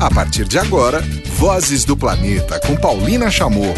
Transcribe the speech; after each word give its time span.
A 0.00 0.08
partir 0.08 0.44
de 0.44 0.56
agora, 0.56 1.00
Vozes 1.24 1.84
do 1.84 1.96
Planeta 1.96 2.60
com 2.64 2.76
Paulina 2.76 3.28
Chamorro. 3.32 3.74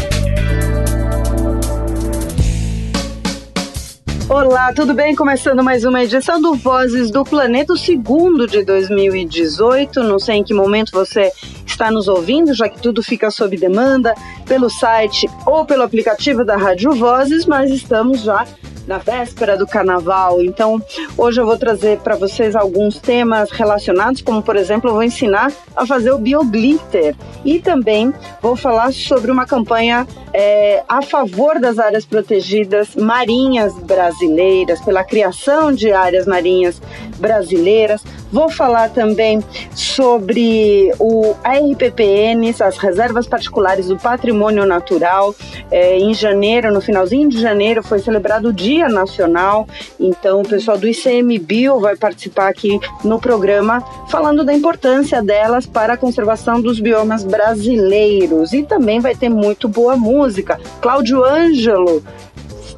Olá, 4.29 4.71
tudo 4.71 4.93
bem? 4.93 5.15
Começando 5.15 5.63
mais 5.63 5.83
uma 5.83 6.03
edição 6.03 6.39
do 6.39 6.53
Vozes 6.53 7.09
do 7.09 7.23
Planeta, 7.23 7.73
o 7.73 7.77
segundo 7.77 8.45
de 8.45 8.63
2018. 8.63 10.03
Não 10.03 10.19
sei 10.19 10.35
em 10.35 10.43
que 10.43 10.53
momento 10.53 10.91
você 10.91 11.31
está 11.65 11.89
nos 11.89 12.07
ouvindo, 12.07 12.53
já 12.53 12.69
que 12.69 12.79
tudo 12.79 13.01
fica 13.01 13.31
sob 13.31 13.57
demanda 13.57 14.13
pelo 14.45 14.69
site 14.69 15.27
ou 15.43 15.65
pelo 15.65 15.81
aplicativo 15.81 16.45
da 16.45 16.55
Rádio 16.55 16.93
Vozes, 16.93 17.47
mas 17.47 17.71
estamos 17.71 18.21
já 18.21 18.45
na 18.91 18.97
véspera 18.97 19.57
do 19.57 19.65
carnaval. 19.65 20.41
Então, 20.41 20.81
hoje 21.17 21.39
eu 21.39 21.45
vou 21.45 21.57
trazer 21.57 21.99
para 21.99 22.17
vocês 22.17 22.57
alguns 22.57 22.99
temas 22.99 23.49
relacionados, 23.49 24.21
como 24.21 24.43
por 24.43 24.57
exemplo, 24.57 24.89
eu 24.89 24.93
vou 24.93 25.03
ensinar 25.03 25.49
a 25.73 25.85
fazer 25.85 26.11
o 26.11 26.17
bioglitter 26.17 27.15
e 27.45 27.59
também 27.59 28.13
vou 28.41 28.57
falar 28.57 28.91
sobre 28.91 29.31
uma 29.31 29.45
campanha 29.45 30.05
é, 30.33 30.83
a 30.89 31.01
favor 31.01 31.57
das 31.57 31.79
áreas 31.79 32.05
protegidas 32.05 32.95
marinhas 32.95 33.73
brasileiras, 33.79 34.81
pela 34.81 35.05
criação 35.05 35.71
de 35.71 35.91
áreas 35.91 36.25
marinhas 36.25 36.81
brasileiras. 37.21 38.03
Vou 38.31 38.49
falar 38.49 38.89
também 38.89 39.39
sobre 39.73 40.91
o 40.99 41.35
RPPN, 41.43 42.49
as 42.59 42.77
reservas 42.77 43.27
particulares 43.27 43.87
do 43.87 43.97
patrimônio 43.97 44.65
natural. 44.65 45.35
É, 45.69 45.97
em 45.97 46.13
janeiro, 46.13 46.73
no 46.73 46.81
finalzinho 46.81 47.29
de 47.29 47.39
janeiro, 47.39 47.83
foi 47.83 47.99
celebrado 47.99 48.49
o 48.49 48.53
Dia 48.53 48.89
Nacional. 48.89 49.67
Então, 49.99 50.41
o 50.41 50.47
pessoal 50.47 50.77
do 50.77 50.87
ICMBio 50.87 51.79
vai 51.79 51.95
participar 51.95 52.49
aqui 52.49 52.79
no 53.03 53.19
programa 53.19 53.81
falando 54.09 54.43
da 54.43 54.53
importância 54.53 55.21
delas 55.21 55.65
para 55.65 55.93
a 55.93 55.97
conservação 55.97 56.59
dos 56.59 56.79
biomas 56.79 57.23
brasileiros. 57.23 58.51
E 58.53 58.63
também 58.63 58.99
vai 58.99 59.15
ter 59.15 59.29
muito 59.29 59.69
boa 59.69 59.95
música. 59.95 60.59
Cláudio 60.81 61.23
Ângelo 61.23 62.03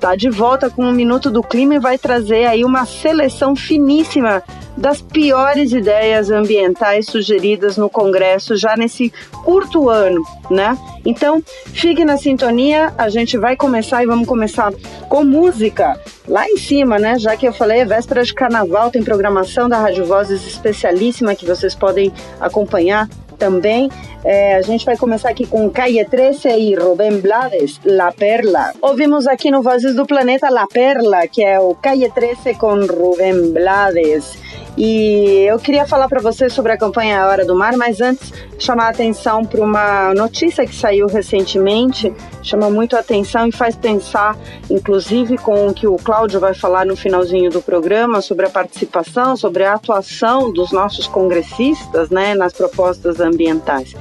está 0.03 0.17
de 0.17 0.29
volta 0.29 0.69
com 0.69 0.83
um 0.83 0.91
minuto 0.91 1.31
do 1.31 1.41
clima 1.41 1.75
e 1.75 1.79
vai 1.79 1.97
trazer 1.97 2.43
aí 2.43 2.65
uma 2.65 2.85
seleção 2.85 3.55
finíssima 3.55 4.43
das 4.75 5.01
piores 5.01 5.71
ideias 5.71 6.29
ambientais 6.29 7.05
sugeridas 7.05 7.77
no 7.77 7.89
Congresso 7.89 8.57
já 8.57 8.75
nesse 8.75 9.13
curto 9.45 9.89
ano, 9.89 10.21
né? 10.49 10.77
Então, 11.05 11.41
fique 11.67 12.03
na 12.03 12.17
sintonia, 12.17 12.93
a 12.97 13.07
gente 13.07 13.37
vai 13.37 13.55
começar 13.55 14.03
e 14.03 14.05
vamos 14.05 14.27
começar 14.27 14.73
com 15.07 15.23
música 15.23 15.97
lá 16.27 16.45
em 16.49 16.57
cima, 16.57 16.99
né? 16.99 17.17
Já 17.17 17.37
que 17.37 17.47
eu 17.47 17.53
falei, 17.53 17.79
é 17.79 17.85
véspera 17.85 18.25
de 18.25 18.33
carnaval, 18.33 18.91
tem 18.91 19.01
programação 19.01 19.69
da 19.69 19.79
Rádio 19.79 20.05
Vozes 20.05 20.45
especialíssima 20.45 21.33
que 21.33 21.45
vocês 21.45 21.73
podem 21.73 22.11
acompanhar 22.41 23.07
também. 23.43 23.89
É, 24.23 24.55
a 24.55 24.61
gente 24.61 24.85
vai 24.85 24.95
começar 24.95 25.29
aqui 25.29 25.45
com 25.45 25.69
Calle 25.69 26.05
13 26.05 26.47
e 26.47 26.75
Rubén 26.75 27.19
Blades, 27.19 27.77
La 27.83 28.09
Perla. 28.09 28.71
Ouvimos 28.81 29.27
aqui 29.27 29.51
no 29.51 29.61
Vozes 29.61 29.93
do 29.95 30.05
Planeta 30.05 30.49
La 30.49 30.65
Perla, 30.65 31.27
que 31.27 31.43
é 31.43 31.59
o 31.59 31.75
Calle 31.75 32.09
13 32.09 32.53
com 32.53 32.85
Rubén 32.85 33.51
Blades. 33.51 34.37
E 34.75 35.45
eu 35.47 35.59
queria 35.59 35.85
falar 35.85 36.07
para 36.07 36.19
vocês 36.19 36.51
sobre 36.51 36.71
a 36.71 36.77
campanha 36.77 37.21
A 37.21 37.27
Hora 37.27 37.45
do 37.45 37.55
Mar, 37.55 37.77
mas 37.77 38.01
antes 38.01 38.33
chamar 38.57 38.85
a 38.85 38.89
atenção 38.89 39.45
para 39.45 39.61
uma 39.61 40.13
notícia 40.15 40.65
que 40.65 40.75
saiu 40.75 41.05
recentemente, 41.07 42.11
chama 42.41 42.69
muito 42.69 42.95
a 42.95 42.99
atenção 42.99 43.45
e 43.47 43.51
faz 43.51 43.75
pensar, 43.75 44.35
inclusive 44.69 45.37
com 45.37 45.67
o 45.67 45.73
que 45.73 45.85
o 45.85 45.97
Cláudio 45.97 46.39
vai 46.39 46.53
falar 46.53 46.85
no 46.85 46.95
finalzinho 46.95 47.51
do 47.51 47.61
programa, 47.61 48.21
sobre 48.21 48.47
a 48.47 48.49
participação, 48.49 49.37
sobre 49.37 49.63
a 49.63 49.73
atuação 49.73 50.51
dos 50.51 50.71
nossos 50.71 51.07
congressistas 51.07 52.09
né, 52.09 52.33
nas 52.33 52.53
propostas 52.53 53.19
ambientais. 53.19 53.93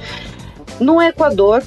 No 0.79 1.01
Equador, 1.01 1.61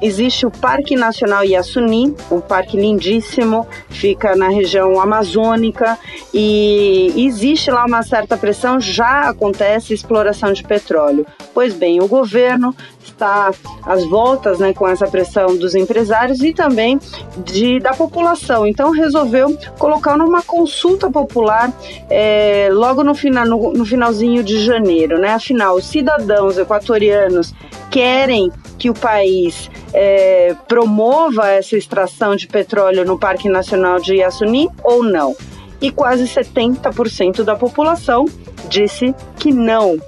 Existe 0.00 0.44
o 0.44 0.50
Parque 0.50 0.94
Nacional 0.94 1.44
Iasuni, 1.44 2.14
um 2.30 2.40
parque 2.40 2.76
lindíssimo, 2.76 3.66
fica 3.88 4.36
na 4.36 4.48
região 4.48 5.00
amazônica 5.00 5.98
e 6.34 7.12
existe 7.16 7.70
lá 7.70 7.84
uma 7.86 8.02
certa 8.02 8.36
pressão, 8.36 8.78
já 8.78 9.28
acontece 9.28 9.94
exploração 9.94 10.52
de 10.52 10.62
petróleo. 10.62 11.26
Pois 11.54 11.74
bem, 11.74 12.02
o 12.02 12.06
governo 12.06 12.74
está 13.02 13.50
às 13.84 14.04
voltas 14.04 14.58
né, 14.58 14.74
com 14.74 14.86
essa 14.86 15.06
pressão 15.06 15.56
dos 15.56 15.74
empresários 15.74 16.42
e 16.42 16.52
também 16.52 16.98
de, 17.38 17.80
da 17.80 17.94
população. 17.94 18.66
Então 18.66 18.90
resolveu 18.90 19.56
colocar 19.78 20.16
numa 20.18 20.42
consulta 20.42 21.10
popular 21.10 21.72
é, 22.10 22.68
logo 22.70 23.02
no, 23.02 23.14
final, 23.14 23.46
no, 23.46 23.72
no 23.72 23.86
finalzinho 23.86 24.44
de 24.44 24.62
janeiro. 24.62 25.18
Né? 25.18 25.30
Afinal, 25.30 25.76
os 25.76 25.86
cidadãos 25.86 26.58
equatorianos 26.58 27.54
querem 27.90 28.52
que 28.78 28.90
o 28.90 28.94
país 28.94 29.70
é, 29.92 30.54
promova 30.68 31.48
essa 31.48 31.76
extração 31.76 32.36
de 32.36 32.46
petróleo 32.46 33.04
no 33.04 33.18
Parque 33.18 33.48
Nacional 33.48 34.00
de 34.00 34.16
Iasuni 34.16 34.68
ou 34.82 35.02
não? 35.02 35.34
E 35.80 35.90
quase 35.90 36.24
70% 36.24 37.42
da 37.42 37.54
população 37.54 38.24
disse 38.68 39.14
que 39.38 39.52
não. 39.52 39.98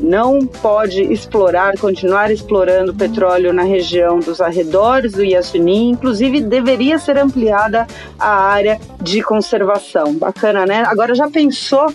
Não 0.00 0.46
pode 0.46 1.02
explorar, 1.12 1.76
continuar 1.76 2.30
explorando 2.30 2.94
petróleo 2.94 3.52
na 3.52 3.64
região 3.64 4.20
dos 4.20 4.40
arredores 4.40 5.12
do 5.12 5.24
Iasuni, 5.24 5.90
inclusive 5.90 6.40
deveria 6.40 6.98
ser 6.98 7.18
ampliada 7.18 7.84
a 8.18 8.30
área 8.30 8.80
de 9.02 9.20
conservação. 9.22 10.14
Bacana, 10.14 10.64
né? 10.64 10.84
Agora 10.86 11.14
já 11.16 11.28
pensou 11.28 11.92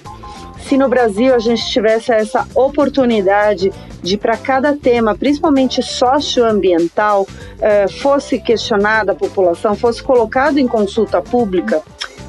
se 0.68 0.78
no 0.78 0.88
Brasil 0.88 1.34
a 1.34 1.40
gente 1.40 1.66
tivesse 1.70 2.12
essa 2.12 2.48
oportunidade 2.56 3.72
de 4.02 4.18
para 4.18 4.38
cada 4.38 4.76
tema, 4.76 5.16
principalmente 5.16 5.82
socioambiental, 5.82 7.28
eh, 7.62 7.88
fosse 7.88 8.40
questionada 8.40 9.12
a 9.12 9.16
população, 9.16 9.76
fosse 9.76 10.02
colocado 10.02 10.58
em 10.58 10.68
consulta 10.68 11.22
pública, 11.22 11.82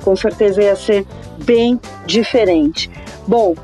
com 0.05 0.15
certeza 0.15 0.62
ia 0.62 0.77
ser 0.77 1.06
bem 1.45 1.81
diferente. 2.06 2.91
Bom, 3.27 3.55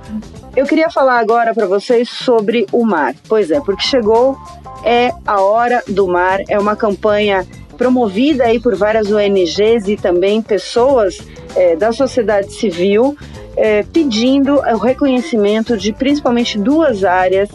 eu 0.56 0.66
queria 0.66 0.90
falar 0.90 1.18
agora 1.18 1.54
para 1.54 1.66
vocês 1.66 2.08
sobre 2.08 2.66
o 2.72 2.84
mar. 2.84 3.14
Pois 3.28 3.50
é, 3.50 3.60
porque 3.60 3.82
chegou 3.82 4.36
é 4.84 5.12
a 5.26 5.40
hora 5.40 5.82
do 5.86 6.08
mar, 6.08 6.40
é 6.48 6.58
uma 6.58 6.74
campanha 6.74 7.46
promovida 7.76 8.44
aí 8.44 8.58
por 8.58 8.74
várias 8.74 9.10
ONGs 9.10 9.88
e 9.88 9.96
também 9.96 10.42
pessoas 10.42 11.18
é, 11.54 11.76
da 11.76 11.92
sociedade 11.92 12.52
civil 12.52 13.16
é, 13.56 13.82
pedindo 13.82 14.54
o 14.54 14.78
reconhecimento 14.78 15.76
de 15.76 15.92
principalmente 15.92 16.58
duas 16.58 17.04
áreas 17.04 17.48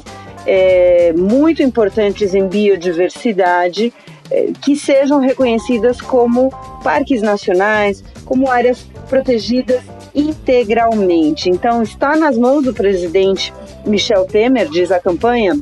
é, 0.46 1.14
muito 1.14 1.64
importantes 1.64 2.36
em 2.36 2.48
biodiversidade 2.48 3.94
é, 4.30 4.52
que 4.62 4.76
sejam 4.76 5.20
reconhecidas 5.20 6.02
como 6.02 6.52
parques 6.84 7.22
nacionais, 7.22 8.04
como 8.26 8.50
áreas 8.50 8.86
protegidas 9.10 9.82
integralmente. 10.14 11.50
Então, 11.50 11.84
está 11.84 12.16
nas 12.16 12.38
mãos 12.38 12.64
do 12.64 12.74
presidente 12.74 13.54
Michel 13.86 14.26
Temer, 14.26 14.70
diz 14.70 14.92
a 14.92 15.00
campanha, 15.00 15.60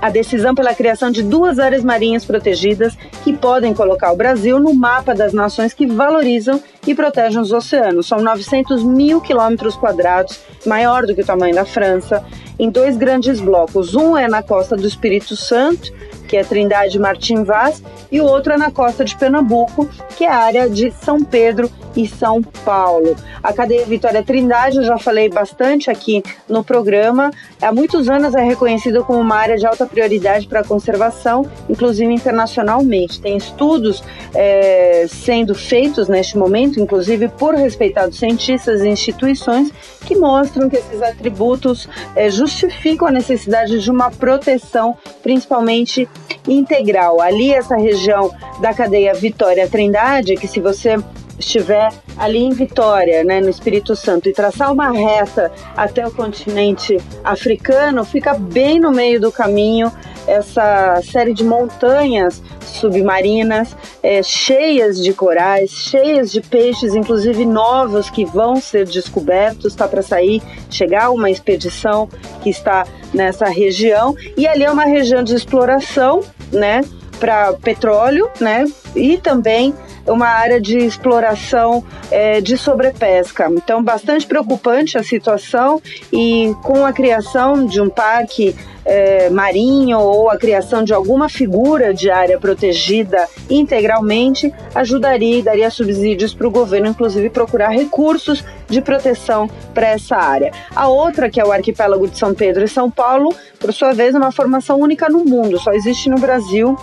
a 0.00 0.08
decisão 0.08 0.54
pela 0.54 0.74
criação 0.74 1.10
de 1.10 1.22
duas 1.22 1.58
áreas 1.58 1.84
marinhas 1.84 2.24
protegidas 2.24 2.96
que 3.22 3.32
podem 3.32 3.74
colocar 3.74 4.12
o 4.12 4.16
Brasil 4.16 4.58
no 4.58 4.72
mapa 4.72 5.14
das 5.14 5.32
nações 5.32 5.74
que 5.74 5.86
valorizam 5.86 6.60
e 6.86 6.94
protegem 6.94 7.40
os 7.40 7.52
oceanos. 7.52 8.06
São 8.06 8.20
900 8.22 8.82
mil 8.82 9.20
quilômetros 9.20 9.76
quadrados, 9.76 10.40
maior 10.66 11.06
do 11.06 11.14
que 11.14 11.20
o 11.20 11.26
tamanho 11.26 11.54
da 11.54 11.64
França, 11.64 12.24
em 12.58 12.70
dois 12.70 12.96
grandes 12.96 13.40
blocos. 13.40 13.94
Um 13.94 14.16
é 14.16 14.28
na 14.28 14.42
costa 14.42 14.76
do 14.76 14.86
Espírito 14.86 15.36
Santo, 15.36 15.92
que 16.26 16.36
é 16.36 16.44
Trindade 16.44 16.98
Martim 16.98 17.42
Vaz, 17.42 17.82
e 18.10 18.20
o 18.20 18.24
outro 18.24 18.52
é 18.52 18.56
na 18.56 18.70
costa 18.70 19.04
de 19.04 19.16
Pernambuco, 19.16 19.88
que 20.16 20.24
é 20.24 20.30
a 20.30 20.36
área 20.36 20.70
de 20.70 20.90
São 20.92 21.22
Pedro 21.22 21.70
e 21.96 22.06
São 22.06 22.42
Paulo. 22.42 23.16
A 23.42 23.52
cadeia 23.52 23.84
Vitória 23.86 24.22
Trindade, 24.22 24.78
eu 24.78 24.84
já 24.84 24.98
falei 24.98 25.28
bastante 25.28 25.90
aqui 25.90 26.22
no 26.48 26.62
programa, 26.62 27.30
há 27.60 27.72
muitos 27.72 28.08
anos 28.08 28.34
é 28.34 28.42
reconhecida 28.42 29.02
como 29.02 29.20
uma 29.20 29.36
área 29.36 29.56
de 29.56 29.66
alta 29.66 29.86
prioridade 29.86 30.46
para 30.46 30.60
a 30.60 30.64
conservação, 30.64 31.48
inclusive 31.68 32.12
internacionalmente. 32.12 33.20
Tem 33.20 33.36
estudos 33.36 34.02
é, 34.34 35.06
sendo 35.08 35.54
feitos 35.54 36.08
neste 36.08 36.36
momento, 36.36 36.80
inclusive 36.80 37.28
por 37.28 37.54
respeitados 37.54 38.18
cientistas 38.18 38.82
e 38.82 38.88
instituições, 38.88 39.72
que 40.06 40.16
mostram 40.16 40.68
que 40.68 40.76
esses 40.76 41.02
atributos 41.02 41.88
é, 42.14 42.30
justificam 42.30 43.08
a 43.08 43.10
necessidade 43.10 43.80
de 43.80 43.90
uma 43.90 44.10
proteção, 44.10 44.96
principalmente 45.22 46.08
integral. 46.48 47.20
Ali, 47.20 47.52
essa 47.52 47.76
região 47.76 48.30
da 48.60 48.72
cadeia 48.74 49.14
Vitória 49.14 49.68
Trindade, 49.68 50.36
que 50.36 50.46
se 50.46 50.60
você 50.60 50.96
estiver 51.40 51.92
ali 52.16 52.38
em 52.38 52.50
Vitória, 52.50 53.24
né, 53.24 53.40
no 53.40 53.48
Espírito 53.48 53.96
Santo, 53.96 54.28
e 54.28 54.32
traçar 54.32 54.72
uma 54.72 54.90
reta 54.90 55.50
até 55.76 56.06
o 56.06 56.10
continente 56.10 56.98
africano, 57.24 58.04
fica 58.04 58.34
bem 58.34 58.78
no 58.78 58.90
meio 58.90 59.20
do 59.20 59.32
caminho 59.32 59.92
essa 60.26 61.00
série 61.02 61.34
de 61.34 61.42
montanhas 61.42 62.42
submarinas 62.60 63.76
é, 64.02 64.22
cheias 64.22 65.02
de 65.02 65.12
corais, 65.12 65.70
cheias 65.70 66.30
de 66.30 66.40
peixes, 66.40 66.94
inclusive 66.94 67.44
novos 67.44 68.08
que 68.08 68.24
vão 68.24 68.56
ser 68.56 68.86
descobertos, 68.86 69.72
está 69.72 69.88
para 69.88 70.02
sair, 70.02 70.42
chegar 70.70 71.10
uma 71.10 71.30
expedição 71.30 72.08
que 72.42 72.50
está 72.50 72.86
nessa 73.12 73.46
região. 73.46 74.14
E 74.36 74.46
ali 74.46 74.64
é 74.64 74.70
uma 74.70 74.84
região 74.84 75.22
de 75.22 75.34
exploração, 75.34 76.20
né, 76.52 76.82
para 77.18 77.52
petróleo, 77.54 78.30
né, 78.40 78.64
e 78.94 79.18
também 79.18 79.74
uma 80.10 80.26
área 80.26 80.60
de 80.60 80.78
exploração 80.78 81.84
é, 82.10 82.40
de 82.40 82.56
sobrepesca. 82.56 83.48
Então, 83.50 83.82
bastante 83.82 84.26
preocupante 84.26 84.98
a 84.98 85.02
situação 85.02 85.80
e 86.12 86.54
com 86.62 86.84
a 86.84 86.92
criação 86.92 87.66
de 87.66 87.80
um 87.80 87.88
parque 87.88 88.54
é, 88.90 89.30
marinho 89.30 90.00
ou 90.00 90.28
a 90.28 90.36
criação 90.36 90.82
de 90.82 90.92
alguma 90.92 91.28
figura 91.28 91.94
de 91.94 92.10
área 92.10 92.40
protegida 92.40 93.28
integralmente 93.48 94.52
ajudaria 94.74 95.38
e 95.38 95.42
daria 95.42 95.70
subsídios 95.70 96.34
para 96.34 96.48
o 96.48 96.50
governo, 96.50 96.88
inclusive 96.88 97.30
procurar 97.30 97.68
recursos 97.68 98.44
de 98.68 98.80
proteção 98.80 99.48
para 99.72 99.86
essa 99.86 100.16
área. 100.16 100.50
A 100.74 100.88
outra, 100.88 101.30
que 101.30 101.40
é 101.40 101.44
o 101.44 101.52
arquipélago 101.52 102.08
de 102.08 102.18
São 102.18 102.34
Pedro 102.34 102.64
e 102.64 102.68
São 102.68 102.90
Paulo, 102.90 103.32
por 103.60 103.72
sua 103.72 103.92
vez, 103.92 104.12
é 104.12 104.18
uma 104.18 104.32
formação 104.32 104.80
única 104.80 105.08
no 105.08 105.24
mundo, 105.24 105.56
só 105.58 105.72
existe 105.72 106.10
no 106.10 106.18
Brasil 106.18 106.76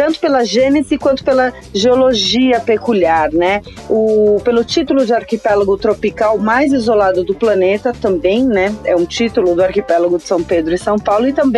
tanto 0.00 0.18
pela 0.18 0.42
gênese 0.46 0.96
quanto 0.96 1.22
pela 1.22 1.52
geologia 1.74 2.58
peculiar, 2.58 3.30
né? 3.30 3.60
O, 3.86 4.40
pelo 4.42 4.64
título 4.64 5.04
de 5.04 5.12
arquipélago 5.12 5.76
tropical 5.76 6.38
mais 6.38 6.72
isolado 6.72 7.22
do 7.22 7.34
planeta 7.34 7.92
também, 7.92 8.42
né? 8.42 8.74
É 8.86 8.96
um 8.96 9.04
título 9.04 9.54
do 9.54 9.62
arquipélago 9.62 10.16
de 10.16 10.22
São 10.22 10.42
Pedro 10.42 10.72
e 10.72 10.78
São 10.78 10.98
Paulo 10.98 11.28
e 11.28 11.34
também 11.34 11.49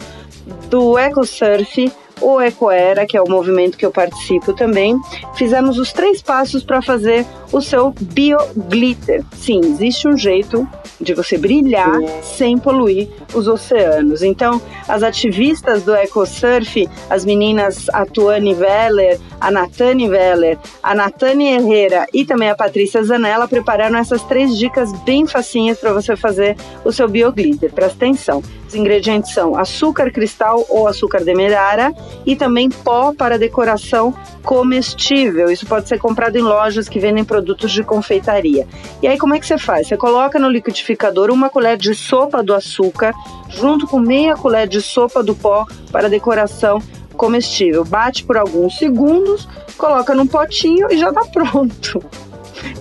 do 0.70 0.98
EcoSurf, 0.98 1.92
o 2.22 2.40
Ecoera, 2.40 3.06
que 3.06 3.18
é 3.18 3.22
o 3.22 3.30
movimento 3.30 3.78
que 3.78 3.86
eu 3.86 3.92
participo 3.92 4.54
também, 4.54 4.98
fizemos 5.36 5.78
os 5.78 5.92
três 5.92 6.22
passos 6.22 6.64
para 6.64 6.82
fazer 6.82 7.26
o 7.52 7.60
seu 7.60 7.94
bioglitter. 8.00 9.24
Sim, 9.36 9.60
existe 9.60 10.08
um 10.08 10.16
jeito 10.16 10.68
de 11.00 11.14
você 11.14 11.38
brilhar 11.38 12.00
sem 12.22 12.58
poluir 12.58 13.10
os 13.34 13.48
oceanos. 13.48 14.22
Então, 14.22 14.62
as 14.88 15.04
ativistas 15.04 15.84
do 15.84 15.96
EcoSurf, 15.96 16.88
as 17.10 17.26
meninas 17.26 17.90
a 17.90 18.06
Tuane 18.06 18.54
Veller, 18.54 19.20
a 19.40 19.50
Natane 19.50 20.08
Veller, 20.08 20.58
a 20.84 20.94
Natane 20.94 21.48
Herrera 21.54 22.06
e 22.14 22.24
também 22.24 22.50
a 22.50 22.56
Patrícia 22.56 23.04
Zanella 23.04 23.48
prepararam 23.48 23.98
essas 23.98 24.24
três 24.24 24.58
dicas 24.58 24.92
bem 25.04 25.26
facinhas 25.26 25.80
para 25.80 25.92
você 25.92 26.16
fazer 26.16 26.56
o 26.86 26.92
seu 26.92 27.10
bioglitter. 27.10 27.74
Presta 27.74 28.06
atenção. 28.06 28.44
Os 28.72 28.76
ingredientes 28.76 29.34
são 29.34 29.58
açúcar 29.58 30.10
cristal 30.12 30.66
ou 30.70 30.88
açúcar 30.88 31.26
demerara 31.26 31.94
e 32.26 32.38
também 32.38 32.70
pó 32.70 33.14
para 33.14 33.38
decoração 33.38 34.16
comestível. 34.46 35.52
Isso 35.52 35.66
pode 35.66 35.90
ser 35.90 36.00
comprado 36.00 36.38
em 36.38 36.42
lojas 36.42 36.88
que 36.88 36.98
vendem 36.98 37.26
produtos 37.26 37.70
de 37.70 37.84
confeitaria. 37.84 38.66
E 39.02 39.10
aí 39.10 39.18
como 39.18 39.36
é 39.36 39.42
que 39.42 39.46
você 39.46 39.58
faz? 39.58 39.90
Você 39.90 39.98
coloca 39.98 40.40
no 40.40 40.48
liquidificador 40.48 41.32
uma 41.32 41.50
colher 41.50 41.76
de 41.76 41.94
sopa 41.94 42.42
do 42.42 42.54
açúcar 42.54 43.14
junto 43.50 43.86
com 43.86 44.00
meia 44.00 44.38
colher 44.38 44.70
de 44.70 44.82
sopa 44.82 45.22
do 45.22 45.36
pó 45.36 45.66
para 45.92 46.08
decoração 46.08 46.80
comestível. 47.18 47.84
Bate 47.84 48.24
por 48.24 48.38
alguns 48.38 48.78
segundos, 48.78 49.50
coloca 49.78 50.16
num 50.16 50.26
potinho 50.26 50.88
e 50.90 50.98
já 50.98 51.10
está 51.10 51.26
pronto. 51.26 52.02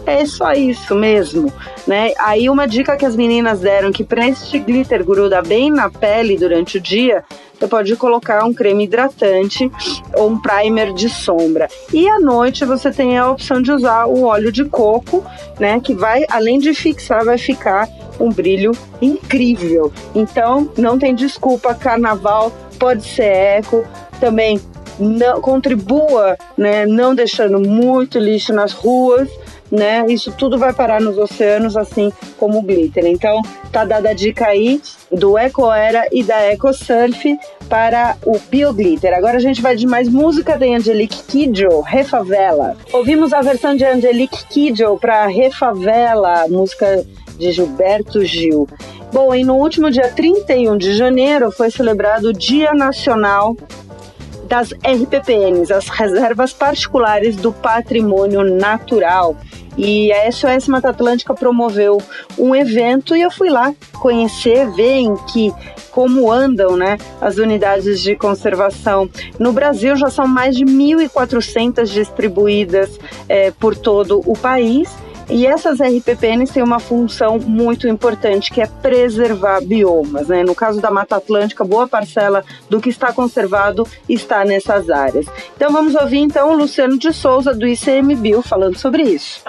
É 0.06 0.24
só 0.24 0.52
isso 0.52 0.94
mesmo, 0.94 1.52
né? 1.86 2.12
Aí 2.18 2.48
uma 2.48 2.66
dica 2.66 2.96
que 2.96 3.06
as 3.06 3.16
meninas 3.16 3.60
deram 3.60 3.92
que 3.92 4.04
para 4.04 4.28
este 4.28 4.58
glitter 4.58 5.04
gruda 5.04 5.42
bem 5.42 5.70
na 5.70 5.90
pele 5.90 6.36
durante 6.36 6.78
o 6.78 6.80
dia, 6.80 7.24
você 7.60 7.68
pode 7.68 7.94
colocar 7.96 8.42
um 8.44 8.54
creme 8.54 8.84
hidratante 8.84 9.70
ou 10.14 10.30
um 10.30 10.40
primer 10.40 10.94
de 10.94 11.10
sombra. 11.10 11.68
E 11.92 12.08
à 12.08 12.18
noite 12.18 12.64
você 12.64 12.90
tem 12.90 13.18
a 13.18 13.30
opção 13.30 13.60
de 13.60 13.70
usar 13.70 14.06
o 14.06 14.24
óleo 14.24 14.50
de 14.50 14.64
coco, 14.64 15.22
né, 15.58 15.78
que 15.78 15.94
vai 15.94 16.24
além 16.30 16.58
de 16.58 16.72
fixar, 16.72 17.24
vai 17.24 17.36
ficar 17.36 17.86
um 18.18 18.30
brilho 18.30 18.72
incrível. 19.00 19.92
Então, 20.14 20.70
não 20.76 20.98
tem 20.98 21.14
desculpa, 21.14 21.74
carnaval 21.74 22.50
pode 22.78 23.04
ser 23.04 23.24
eco, 23.24 23.84
também 24.18 24.58
não, 24.98 25.40
contribua, 25.40 26.36
né, 26.56 26.86
não 26.86 27.14
deixando 27.14 27.60
muito 27.60 28.18
lixo 28.18 28.54
nas 28.54 28.72
ruas, 28.72 29.28
né? 29.70 30.04
Isso 30.08 30.32
tudo 30.32 30.58
vai 30.58 30.72
parar 30.72 31.00
nos 31.00 31.16
oceanos, 31.16 31.76
assim 31.76 32.12
como 32.36 32.58
o 32.58 32.62
glitter. 32.62 33.06
Então, 33.06 33.40
tá 33.70 33.84
dada 33.84 34.10
a 34.10 34.14
dica 34.14 34.46
aí 34.46 34.80
do 35.10 35.38
Ecoera 35.38 36.06
e 36.12 36.22
da 36.22 36.52
EcoSurf 36.52 37.38
para 37.68 38.16
o 38.24 38.38
Bioglitter. 38.50 39.14
Agora 39.14 39.36
a 39.36 39.40
gente 39.40 39.62
vai 39.62 39.76
de 39.76 39.86
mais 39.86 40.08
música 40.08 40.58
da 40.58 40.66
Angelique 40.66 41.22
Kidjo, 41.22 41.80
Refavela. 41.80 42.76
Ouvimos 42.92 43.32
a 43.32 43.40
versão 43.40 43.76
de 43.76 43.84
Angelique 43.84 44.44
Kidjo 44.46 44.98
para 44.98 45.26
Refavela, 45.26 46.48
música 46.48 47.04
de 47.38 47.52
Gilberto 47.52 48.24
Gil. 48.24 48.68
Bom, 49.12 49.34
e 49.34 49.44
no 49.44 49.56
último 49.56 49.90
dia 49.90 50.08
31 50.08 50.76
de 50.76 50.94
janeiro 50.94 51.50
foi 51.50 51.70
celebrado 51.70 52.28
o 52.28 52.32
Dia 52.32 52.72
Nacional 52.74 53.56
das 54.46 54.72
RPPNs, 54.72 55.72
as 55.72 55.88
Reservas 55.88 56.52
Particulares 56.52 57.36
do 57.36 57.52
Patrimônio 57.52 58.42
Natural. 58.42 59.36
E 59.82 60.12
a 60.12 60.30
SOS 60.30 60.68
Mata 60.68 60.90
Atlântica 60.90 61.32
promoveu 61.32 62.02
um 62.38 62.54
evento 62.54 63.16
e 63.16 63.22
eu 63.22 63.30
fui 63.30 63.48
lá 63.48 63.74
conhecer, 63.94 64.70
ver 64.72 64.98
em 64.98 65.16
que 65.32 65.50
como 65.90 66.30
andam 66.30 66.76
né, 66.76 66.98
as 67.18 67.38
unidades 67.38 68.02
de 68.02 68.14
conservação. 68.14 69.08
No 69.38 69.54
Brasil 69.54 69.96
já 69.96 70.10
são 70.10 70.26
mais 70.26 70.54
de 70.54 70.66
1.400 70.66 71.86
distribuídas 71.86 73.00
é, 73.26 73.50
por 73.52 73.74
todo 73.74 74.20
o 74.26 74.36
país. 74.36 74.94
E 75.30 75.46
essas 75.46 75.78
RPPNs 75.80 76.52
têm 76.52 76.62
uma 76.62 76.80
função 76.80 77.38
muito 77.38 77.86
importante, 77.86 78.50
que 78.50 78.60
é 78.60 78.66
preservar 78.66 79.60
biomas. 79.60 80.28
Né? 80.28 80.42
No 80.42 80.54
caso 80.54 80.80
da 80.80 80.90
Mata 80.90 81.16
Atlântica, 81.16 81.64
boa 81.64 81.86
parcela 81.86 82.44
do 82.68 82.80
que 82.80 82.88
está 82.88 83.12
conservado 83.12 83.86
está 84.08 84.44
nessas 84.44 84.90
áreas. 84.90 85.26
Então 85.56 85.72
vamos 85.72 85.94
ouvir 85.94 86.18
então 86.18 86.52
o 86.52 86.56
Luciano 86.56 86.98
de 86.98 87.12
Souza, 87.12 87.54
do 87.54 87.66
ICMBio, 87.66 88.42
falando 88.42 88.76
sobre 88.76 89.04
isso. 89.04 89.42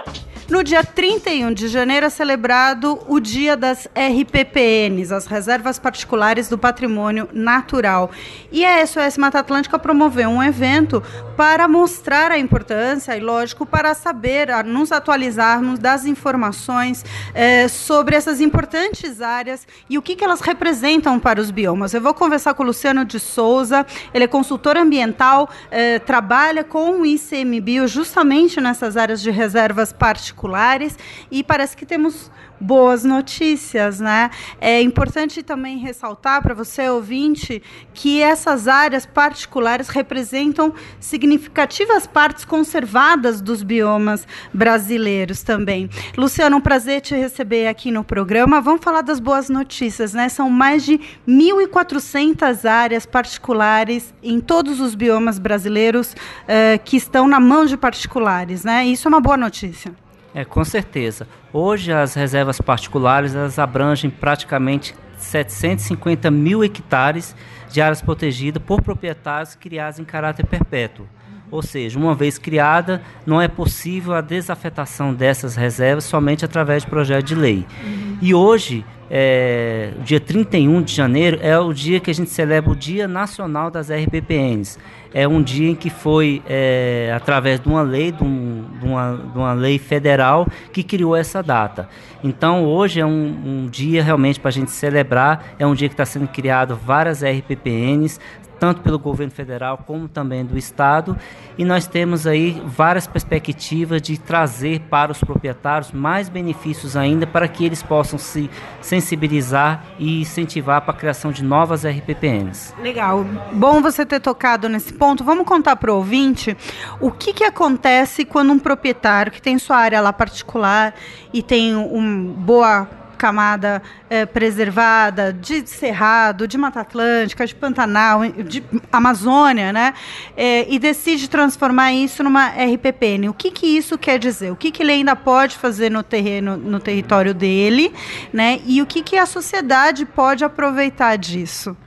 No 0.52 0.66
dia 0.66 0.84
31 0.84 1.54
de 1.54 1.70
janeiro 1.70 2.08
é 2.08 2.10
celebrado 2.10 3.00
o 3.08 3.22
Dia 3.22 3.56
das 3.56 3.88
RPPNs, 3.96 5.14
as 5.14 5.26
Reservas 5.26 5.80
Particulares 5.80 6.50
do 6.50 6.58
Patrimônio 6.58 7.30
Natural. 7.32 8.12
E 8.52 8.66
a 8.66 8.86
SOS 8.86 9.18
Mata 9.18 9.40
Atlântica 9.40 9.80
promoveu 9.80 10.30
um 10.30 10.44
evento 10.44 11.02
para 11.38 11.70
mostrar 11.70 12.34
a 12.34 12.38
importância 12.38 13.16
e, 13.16 13.22
lógico, 13.22 13.66
para 13.66 13.94
saber, 13.94 14.50
nos 14.66 14.92
atualizarmos 14.92 15.80
das 15.80 16.06
informações 16.06 17.06
eh, 17.34 17.70
sobre 17.70 18.18
essas 18.18 18.42
importantes 18.42 19.22
áreas 19.22 19.66
e 19.90 19.98
o 19.98 20.02
que, 20.02 20.18
que 20.18 20.24
elas 20.26 20.42
representam 20.42 21.18
para 21.18 21.40
os 21.40 21.50
biomas. 21.50 21.94
Eu 21.94 22.02
vou 22.02 22.14
conversar 22.14 22.56
com 22.56 22.64
o 22.64 22.66
Luciano 22.66 23.06
de 23.06 23.22
Souza, 23.22 23.86
ele 24.14 24.26
é 24.26 24.28
consultor 24.28 24.76
ambiental, 24.76 25.50
eh, 25.72 26.00
trabalha 26.00 26.62
com 26.62 27.00
o 27.00 27.06
ICMBio 27.06 27.88
justamente 27.88 28.60
nessas 28.60 28.98
áreas 28.98 29.22
de 29.22 29.32
reservas 29.32 29.94
particulares 29.94 30.41
particulares 30.42 30.98
e 31.30 31.44
parece 31.44 31.78
que 31.78 31.86
temos 31.86 32.32
boas 32.60 33.04
notícias, 33.04 34.00
né? 34.00 34.30
É 34.60 34.82
importante 34.82 35.42
também 35.42 35.80
ressaltar 35.80 36.42
para 36.42 36.54
você, 36.54 36.88
ouvinte, 36.90 37.62
que 37.94 38.22
essas 38.22 38.68
áreas 38.68 39.06
particulares 39.06 39.90
representam 39.90 40.74
significativas 41.00 42.06
partes 42.06 42.46
conservadas 42.46 43.42
dos 43.42 43.64
biomas 43.64 44.28
brasileiros 44.54 45.42
também. 45.42 45.90
Luciano, 46.16 46.58
um 46.58 46.62
prazer 46.62 47.02
te 47.02 47.16
receber 47.16 47.68
aqui 47.68 47.92
no 47.92 48.04
programa. 48.04 48.62
Vamos 48.62 48.84
falar 48.84 49.02
das 49.02 49.20
boas 49.20 49.50
notícias, 49.50 50.14
né? 50.14 50.30
São 50.30 50.50
mais 50.50 50.86
de 50.86 51.00
1.400 51.28 52.70
áreas 52.70 53.06
particulares 53.06 54.14
em 54.22 54.40
todos 54.40 54.80
os 54.80 54.94
biomas 54.94 55.40
brasileiros 55.40 56.14
uh, 56.14 56.80
que 56.84 56.96
estão 56.96 57.28
na 57.28 57.40
mão 57.40 57.66
de 57.66 57.76
particulares, 57.76 58.64
né? 58.64 58.86
Isso 58.86 59.08
é 59.08 59.10
uma 59.10 59.22
boa 59.22 59.38
notícia. 59.38 60.01
É, 60.34 60.46
com 60.46 60.64
certeza. 60.64 61.28
Hoje 61.52 61.92
as 61.92 62.14
reservas 62.14 62.60
particulares 62.62 63.36
elas 63.36 63.60
abrangem 63.60 64.10
praticamente 64.10 64.96
750 65.18 66.32
mil 66.32 66.64
hectares 66.64 67.36
de 67.70 67.82
áreas 67.82 68.02
protegidas 68.02 68.62
por 68.64 68.82
proprietários 68.82 69.56
criados 69.56 70.00
em 70.00 70.04
caráter 70.04 70.46
perpétuo. 70.46 71.06
Ou 71.50 71.62
seja, 71.62 72.00
uma 72.00 72.16
vez 72.16 72.38
criada, 72.38 73.02
não 73.26 73.42
é 73.42 73.48
possível 73.48 74.14
a 74.14 74.22
desafetação 74.22 75.14
dessas 75.14 75.56
reservas 75.56 76.06
somente 76.06 76.46
através 76.46 76.84
de 76.84 76.90
projeto 76.90 77.26
de 77.26 77.36
lei. 77.36 77.66
Uhum. 77.84 78.18
E 78.22 78.34
hoje, 78.34 78.86
é, 79.10 79.92
dia 80.06 80.22
31 80.22 80.82
de 80.82 80.96
janeiro, 80.96 81.40
é 81.42 81.60
o 81.60 81.74
dia 81.74 82.00
que 82.00 82.10
a 82.10 82.14
gente 82.14 82.30
celebra 82.30 82.72
o 82.72 82.76
Dia 82.76 83.06
Nacional 83.06 83.70
das 83.70 83.92
RPPNs. 83.92 84.80
É 85.14 85.28
um 85.28 85.42
dia 85.42 85.70
em 85.70 85.76
que 85.76 85.90
foi, 85.90 86.42
é, 86.48 87.12
através 87.16 87.60
de 87.60 87.68
uma 87.68 87.82
lei, 87.82 88.12
de, 88.12 88.24
um, 88.24 88.64
de, 88.80 88.86
uma, 88.86 89.18
de, 89.18 89.38
uma, 89.38 89.54
lei 89.54 89.78
federal, 89.78 90.48
que 90.72 90.84
criou 90.84 91.16
essa 91.16 91.44
data. 91.44 91.90
Então, 92.24 92.64
hoje 92.64 93.02
é 93.02 93.06
um, 93.06 93.10
um 93.46 93.68
dia 93.70 94.02
realmente 94.02 94.40
para 94.40 94.50
a 94.50 94.54
gente 94.54 94.72
celebrar. 94.72 95.54
É 95.60 95.68
um 95.68 95.74
dia 95.74 95.90
que 95.90 95.94
está 95.94 96.06
sendo 96.06 96.28
criado 96.28 96.80
várias 96.82 97.22
RPPNs, 97.24 98.20
tanto 98.62 98.82
pelo 98.82 99.00
governo 99.00 99.34
federal 99.34 99.80
como 99.88 100.08
também 100.08 100.46
do 100.46 100.56
estado, 100.56 101.18
e 101.58 101.66
nós 101.66 101.88
temos 101.88 102.28
aí 102.28 102.62
várias 102.64 103.08
perspectivas 103.08 104.00
de 104.00 104.20
trazer 104.20 104.82
para 104.82 105.12
os 105.12 105.18
proprietários 105.18 105.92
mais 105.92 106.30
benefícios 106.30 106.96
ainda 106.96 107.26
para 107.26 107.48
que 107.48 107.66
eles 107.66 107.82
possam 107.82 108.20
se 108.20 108.48
sensibilizar 108.80 109.84
e 109.98 110.22
incentivar 110.22 110.82
para 110.82 110.94
a 110.94 110.96
criação 110.96 111.32
de 111.32 111.44
novas 111.44 111.84
RPPNs. 111.84 112.76
Legal. 112.80 113.26
Bom 113.52 113.82
você 113.82 114.06
ter 114.06 114.20
tocado 114.20 114.70
nesse 114.70 114.94
ponto. 114.94 115.24
Vamos 115.24 115.48
contar 115.48 115.76
para 115.78 115.92
o 115.92 115.96
ouvinte 115.96 116.56
o 117.00 117.10
que, 117.10 117.34
que 117.34 117.44
acontece 117.44 118.24
quando 118.24 118.54
um 118.54 118.60
proprietário 118.60 119.32
que 119.32 119.42
tem 119.42 119.58
sua 119.58 119.78
área 119.78 120.00
lá 120.02 120.14
particular 120.14 120.94
e 121.34 121.42
tem 121.42 121.76
um 121.76 122.32
boa 122.32 123.01
camada 123.22 123.84
é, 124.10 124.26
preservada 124.26 125.32
de 125.32 125.68
Cerrado, 125.68 126.48
de 126.48 126.58
Mata 126.58 126.82
Atlântica, 126.82 127.46
de 127.46 127.54
Pantanal, 127.54 128.22
de 128.28 128.64
Amazônia, 128.92 129.72
né? 129.72 129.94
É, 130.36 130.66
e 130.68 130.80
decide 130.80 131.30
transformar 131.30 131.94
isso 131.94 132.24
numa 132.24 132.48
RPPN. 132.48 133.30
O 133.30 133.34
que, 133.36 133.52
que 133.52 133.68
isso 133.68 133.96
quer 133.96 134.18
dizer? 134.18 134.52
O 134.52 134.56
que, 134.56 134.72
que 134.72 134.82
ele 134.82 134.94
ainda 134.94 135.16
pode 135.16 135.56
fazer 135.56 135.92
no 135.92 136.02
terreno, 136.02 136.58
no 136.58 136.80
território 136.80 137.32
dele, 137.32 137.94
né? 138.34 138.60
E 138.66 138.82
o 138.82 138.88
que, 138.88 139.04
que 139.04 139.16
a 139.16 139.28
sociedade 139.28 140.04
pode 140.04 140.44
aproveitar 140.44 141.16
disso? 141.16 141.78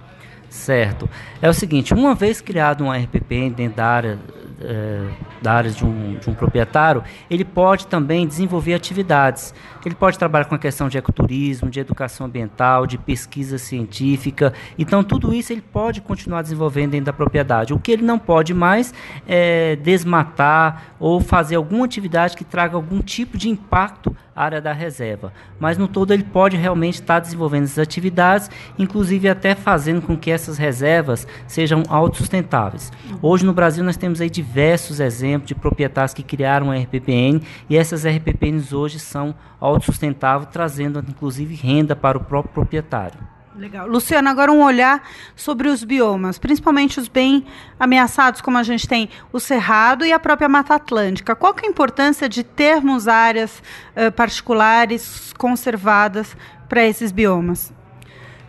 Certo. 0.49 1.11
É 1.43 1.49
o 1.49 1.53
seguinte, 1.53 1.93
uma 1.93 2.15
vez 2.15 2.41
criado 2.41 2.85
um 2.85 2.93
RPPN 2.93 3.51
dentro 3.51 3.79
da 3.79 3.87
área 3.87 4.19
é, 4.65 5.09
da 5.43 5.53
área 5.53 5.71
de 5.71 5.85
um, 5.85 6.15
de 6.19 6.29
um 6.29 6.35
proprietário, 6.35 7.03
ele 7.31 7.45
pode 7.45 7.87
também 7.87 8.27
desenvolver 8.27 8.75
atividades. 8.75 9.55
Ele 9.85 9.95
pode 9.95 10.19
trabalhar 10.19 10.47
com 10.47 10.55
a 10.55 10.59
questão 10.59 10.89
de 10.89 10.97
ecoturismo, 10.97 11.69
de 11.69 11.79
educação 11.79 12.27
ambiental, 12.27 12.87
de 12.87 12.97
pesquisa 12.97 13.59
científica. 13.59 14.53
Então, 14.79 15.05
tudo 15.05 15.33
isso 15.35 15.53
ele 15.53 15.61
pode 15.61 16.01
continuar 16.01 16.43
desenvolvendo 16.43 16.93
dentro 16.93 17.07
da 17.07 17.13
propriedade. 17.13 17.75
O 17.75 17.79
que 17.79 17.93
ele 17.93 18.03
não 18.03 18.19
pode 18.19 18.55
mais 18.55 18.95
é 19.27 19.77
desmatar 19.77 20.95
ou 20.99 21.21
fazer 21.21 21.57
alguma 21.57 21.85
atividade 21.85 22.37
que 22.37 22.45
traga 22.45 22.77
algum 22.77 23.01
tipo 23.01 23.37
de 23.37 23.49
impacto 23.49 24.17
área 24.35 24.61
da 24.61 24.73
reserva. 24.73 25.33
Mas, 25.59 25.79
no 25.79 25.87
todo, 25.87 26.13
ele 26.13 26.25
pode 26.25 26.57
realmente 26.57 26.95
estar 26.95 27.21
desenvolvendo 27.21 27.65
essas 27.65 27.79
atividades, 27.79 28.51
inclusive 28.79 29.29
até 29.29 29.55
fazendo 29.55 30.03
com 30.03 30.17
que 30.17 30.31
essas 30.31 30.59
reservas 30.59 31.27
sejam 31.47 31.83
autossustentáveis. 31.89 32.93
Hoje, 33.23 33.45
no 33.45 33.53
Brasil, 33.53 33.85
nós 33.85 33.97
temos 33.97 34.21
aí 34.21 34.31
diversos 34.31 35.01
exemplos 35.01 35.49
de 35.49 35.55
proprietários 35.55 36.15
que 36.15 36.23
criaram 36.23 36.71
a 36.71 36.77
RPPN 36.77 37.43
e 37.69 37.77
essas 37.77 38.07
RPPNs 38.07 38.75
hoje 38.75 38.99
são 38.99 39.35
autossustentáveis, 39.61 40.51
trazendo 40.53 41.05
inclusive 41.09 41.55
renda 41.55 41.95
para 41.95 42.19
o 42.19 42.25
próprio 42.25 42.53
proprietário. 42.53 43.34
Legal. 43.57 43.87
Luciana, 43.87 44.31
agora 44.31 44.51
um 44.51 44.63
olhar 44.63 45.03
sobre 45.37 45.69
os 45.69 45.85
biomas, 45.85 46.39
principalmente 46.39 46.99
os 46.99 47.07
bem 47.07 47.47
ameaçados, 47.79 48.41
como 48.41 48.59
a 48.59 48.63
gente 48.65 48.89
tem 48.89 49.09
o 49.33 49.39
Cerrado 49.39 50.05
e 50.05 50.13
a 50.13 50.19
própria 50.19 50.49
Mata 50.49 50.75
Atlântica. 50.75 51.37
Qual 51.37 51.55
que 51.55 51.65
é 51.65 51.69
a 51.69 51.71
importância 51.71 52.29
de 52.29 52.43
termos 52.43 53.07
áreas 53.07 53.63
uh, 53.97 54.11
particulares 54.11 55.33
conservadas 55.39 56.37
para 56.69 56.85
esses 56.85 57.13
biomas? 57.13 57.73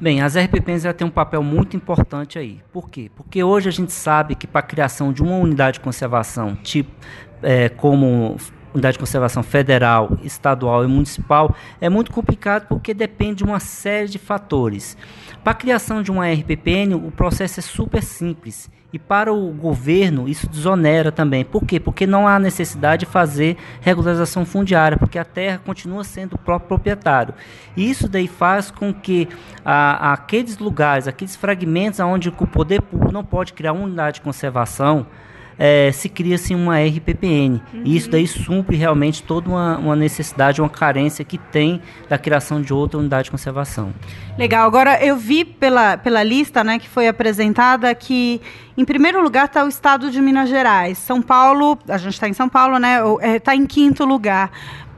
Bem, 0.02 0.22
as 0.22 0.36
RPPs 0.36 0.84
têm 0.98 1.08
um 1.08 1.12
papel 1.12 1.42
muito 1.42 1.78
importante 1.78 2.38
aí. 2.38 2.62
Por 2.74 2.90
quê? 2.90 3.10
Porque 3.16 3.44
hoje 3.44 3.70
a 3.70 3.72
gente 3.72 3.94
sabe 3.94 4.36
que 4.36 4.46
para 4.46 4.60
a 4.60 4.64
criação 4.64 5.14
de 5.14 5.24
uma 5.24 5.38
unidade 5.38 5.76
de 5.76 5.80
conservação, 5.82 6.56
tipo 6.56 6.92
é, 7.42 7.70
como 7.70 8.36
unidade 8.76 8.94
de 8.94 9.00
conservação 9.00 9.42
federal, 9.42 10.18
estadual 10.24 10.84
e 10.84 10.88
municipal, 10.88 11.56
é 11.82 11.90
muito 11.90 12.12
complicado 12.12 12.68
porque 12.68 12.94
depende 12.94 13.36
de 13.36 13.44
uma 13.44 13.60
série 13.60 14.08
de 14.08 14.20
fatores. 14.20 14.96
Para 15.44 15.52
a 15.52 15.56
criação 15.56 16.02
de 16.04 16.12
uma 16.12 16.30
RPPN, 16.30 16.96
o 16.96 17.12
processo 17.12 17.60
é 17.60 17.64
super 17.64 18.04
simples. 18.04 18.70
E 18.92 19.00
para 19.00 19.34
o 19.34 19.52
governo, 19.52 20.30
isso 20.30 20.48
desonera 20.48 21.12
também. 21.12 21.44
Por 21.44 21.66
quê? 21.66 21.82
Porque 21.82 22.08
não 22.08 22.26
há 22.26 22.40
necessidade 22.40 23.06
de 23.06 23.12
fazer 23.12 23.58
regularização 23.82 24.46
fundiária, 24.46 24.98
porque 24.98 25.20
a 25.20 25.26
terra 25.26 25.60
continua 25.66 26.04
sendo 26.06 26.36
o 26.36 26.38
próprio 26.38 26.70
proprietário. 26.70 27.34
E 27.76 27.90
isso 27.90 28.08
daí 28.08 28.28
faz 28.28 28.72
com 28.72 28.94
que 28.94 29.28
a, 29.66 30.14
aqueles 30.14 30.58
lugares, 30.58 31.10
aqueles 31.10 31.36
fragmentos 31.36 32.00
onde 32.00 32.30
o 32.30 32.48
poder 32.48 32.82
público 32.82 33.12
não 33.12 33.24
pode 33.24 33.52
criar 33.52 33.74
uma 33.74 33.84
unidade 33.84 34.16
de 34.16 34.22
conservação, 34.22 35.06
é, 35.58 35.92
se 35.92 36.10
cria-se 36.10 36.54
uma 36.54 36.80
RPPN. 36.80 37.62
Uhum. 37.74 37.82
E 37.86 37.96
isso 37.96 38.10
daí 38.10 38.28
supre 38.28 38.76
realmente 38.76 39.24
toda 39.24 39.50
uma, 39.50 39.78
uma, 39.78 39.96
necessidade, 39.96 40.62
uma 40.62 40.70
carência 40.70 41.24
que 41.24 41.38
tem 41.38 41.82
da 42.10 42.18
criação 42.18 42.62
de 42.62 42.74
outra 42.74 43.00
unidade 43.00 43.26
de 43.26 43.32
conservação. 43.32 43.94
Legal. 44.38 44.68
Agora, 44.68 45.04
eu 45.04 45.16
vi 45.16 45.46
pela, 45.46 45.98
pela 45.98 46.24
lista 46.24 46.64
né, 46.64 46.78
que 46.78 46.90
foi 46.90 47.08
apresentada 47.08 47.94
que, 47.96 48.42
em 48.78 48.84
primeiro 48.84 49.22
lugar, 49.22 49.46
está 49.46 49.64
o 49.64 49.68
estado 49.68 50.12
de 50.12 50.22
Minas 50.22 50.50
Gerais. 50.50 50.98
São 50.98 51.22
Paulo, 51.22 51.78
a 51.88 51.98
gente 51.98 52.14
está 52.14 52.28
em 52.28 52.34
São 52.34 52.50
Paulo, 52.50 52.78
né? 52.78 53.00
Está 53.36 53.54
é, 53.54 53.56
em 53.56 53.66
quinto 53.66 54.04
lugar. 54.04 54.52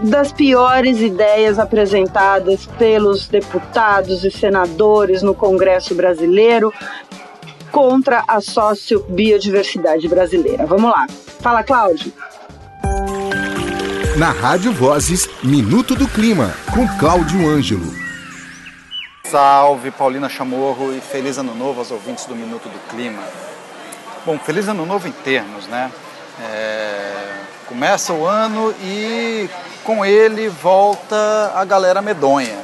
das 0.02 0.32
piores 0.32 1.00
ideias 1.00 1.60
apresentadas 1.60 2.66
pelos 2.76 3.28
deputados 3.28 4.24
e 4.24 4.32
senadores 4.32 5.22
no 5.22 5.32
Congresso 5.32 5.94
brasileiro 5.94 6.72
contra 7.72 8.22
a 8.28 8.40
sociobiodiversidade 8.40 10.06
brasileira. 10.06 10.66
Vamos 10.66 10.90
lá. 10.90 11.06
Fala, 11.40 11.64
Cláudio. 11.64 12.12
Na 14.16 14.30
Rádio 14.30 14.72
Vozes, 14.72 15.26
Minuto 15.42 15.96
do 15.96 16.06
Clima, 16.06 16.54
com 16.72 16.86
Cláudio 16.98 17.48
Ângelo. 17.48 17.90
Salve, 19.24 19.90
Paulina 19.90 20.28
Chamorro 20.28 20.94
e 20.94 21.00
feliz 21.00 21.38
ano 21.38 21.54
novo 21.54 21.80
aos 21.80 21.90
ouvintes 21.90 22.26
do 22.26 22.36
Minuto 22.36 22.68
do 22.68 22.78
Clima. 22.90 23.22
Bom, 24.26 24.38
feliz 24.38 24.68
ano 24.68 24.84
novo 24.84 25.08
em 25.08 25.12
termos, 25.12 25.66
né? 25.66 25.90
É... 26.40 27.32
Começa 27.66 28.12
o 28.12 28.26
ano 28.26 28.74
e 28.82 29.48
com 29.82 30.04
ele 30.04 30.50
volta 30.50 31.52
a 31.54 31.64
galera 31.64 32.02
medonha, 32.02 32.58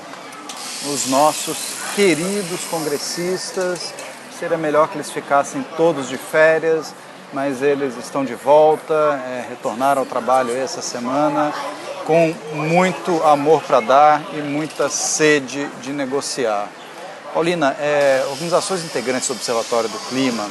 os 0.93 1.07
nossos 1.07 1.57
queridos 1.97 2.61
congressistas 2.71 3.95
Seria 4.39 4.57
melhor 4.57 4.87
que 4.89 4.97
eles 4.97 5.11
ficassem 5.11 5.65
todos 5.77 6.09
de 6.09 6.17
férias, 6.17 6.95
mas 7.33 7.61
eles 7.61 7.97
estão 7.97 8.25
de 8.25 8.37
volta, 8.37 8.95
é, 9.27 9.45
retornaram 9.49 10.03
ao 10.03 10.07
trabalho 10.07 10.57
essa 10.57 10.81
semana 10.81 11.53
com 12.07 12.33
muito 12.55 13.21
amor 13.25 13.61
para 13.65 13.81
dar 13.81 14.23
e 14.33 14.37
muita 14.37 14.89
sede 14.89 15.67
de 15.83 15.93
negociar. 15.93 16.69
Paulina, 17.35 17.77
é, 17.81 18.25
organizações 18.31 18.85
integrantes 18.85 19.27
do 19.27 19.35
Observatório 19.35 19.89
do 19.89 19.99
Clima 20.09 20.49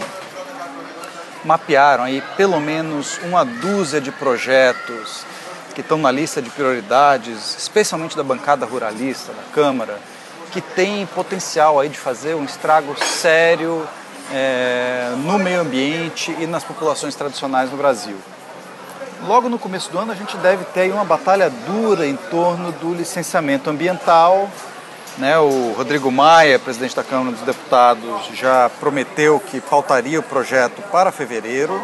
mapearam 1.46 2.04
aí 2.04 2.22
pelo 2.36 2.60
menos 2.60 3.18
uma 3.24 3.46
dúzia 3.46 4.02
de 4.02 4.12
projetos 4.12 5.26
que 5.74 5.80
estão 5.80 5.98
na 5.98 6.12
lista 6.12 6.42
de 6.42 6.50
prioridades, 6.50 7.56
especialmente 7.58 8.18
da 8.18 8.24
bancada 8.24 8.66
ruralista 8.66 9.32
da 9.32 9.44
Câmara, 9.54 9.98
que 10.52 10.62
tem 10.62 11.06
potencial 11.08 11.80
aí 11.80 11.90
de 11.90 11.98
fazer 11.98 12.36
um 12.36 12.44
estrago 12.44 12.96
sério 13.04 13.88
é, 14.32 15.14
no 15.18 15.38
meio 15.40 15.62
ambiente 15.62 16.36
e 16.40 16.46
nas 16.46 16.64
populações 16.64 17.16
tradicionais 17.16 17.72
no 17.72 17.78
Brasil. 17.78 18.18
Logo 19.26 19.50
no 19.50 19.58
começo 19.58 19.92
do 19.92 19.98
ano 19.98 20.12
a 20.12 20.16
gente 20.16 20.38
deve 20.38 20.64
ter 20.66 20.92
uma 20.92 21.04
batalha 21.04 21.50
dura 21.50 22.06
em 22.06 22.16
torno 22.16 22.72
do 22.72 22.94
licenciamento 22.94 23.70
ambiental. 23.70 24.50
Né? 25.18 25.38
O 25.40 25.74
Rodrigo 25.76 26.12
Maia, 26.12 26.60
presidente 26.60 26.96
da 26.96 27.04
Câmara 27.04 27.32
dos 27.32 27.42
Deputados, 27.42 28.30
já 28.34 28.70
prometeu 28.80 29.40
que 29.40 29.60
faltaria 29.60 30.20
o 30.20 30.24
projeto 30.24 30.82
para 30.92 31.12
fevereiro. 31.12 31.82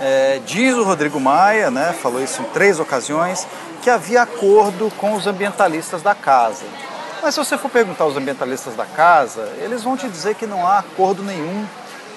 É, 0.00 0.40
diz 0.46 0.74
o 0.74 0.84
Rodrigo 0.84 1.18
Maia, 1.18 1.70
né, 1.70 1.94
falou 2.02 2.22
isso 2.22 2.42
em 2.42 2.44
três 2.46 2.78
ocasiões, 2.78 3.46
que 3.82 3.88
havia 3.88 4.22
acordo 4.22 4.90
com 4.98 5.14
os 5.14 5.26
ambientalistas 5.26 6.02
da 6.02 6.14
casa. 6.14 6.64
Mas 7.26 7.34
se 7.34 7.40
você 7.40 7.58
for 7.58 7.68
perguntar 7.68 8.04
aos 8.04 8.16
ambientalistas 8.16 8.76
da 8.76 8.86
casa, 8.86 9.52
eles 9.58 9.82
vão 9.82 9.96
te 9.96 10.08
dizer 10.08 10.36
que 10.36 10.46
não 10.46 10.64
há 10.64 10.78
acordo 10.78 11.24
nenhum, 11.24 11.66